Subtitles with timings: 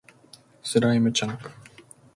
[0.63, 1.51] スライムチャンク